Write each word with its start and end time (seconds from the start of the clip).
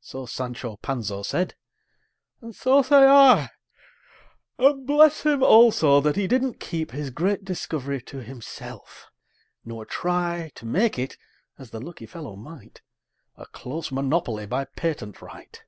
So 0.00 0.26
Sancho 0.26 0.76
Panza 0.76 1.24
said, 1.24 1.56
and 2.40 2.54
so 2.54 2.82
say 2.82 3.04
I: 3.04 3.50
And 4.60 4.86
bless 4.86 5.22
him, 5.22 5.42
also, 5.42 6.00
that 6.02 6.14
he 6.14 6.28
didn't 6.28 6.60
keep 6.60 6.92
His 6.92 7.10
great 7.10 7.44
discovery 7.44 8.00
to 8.02 8.22
himself; 8.22 9.10
nor 9.64 9.84
try 9.84 10.52
To 10.54 10.66
make 10.66 11.00
it 11.00 11.18
as 11.58 11.70
the 11.70 11.80
lucky 11.80 12.06
fellow 12.06 12.36
might 12.36 12.80
A 13.34 13.44
close 13.44 13.90
monopoly 13.90 14.46
by 14.46 14.66
patent 14.66 15.20
right! 15.20 15.60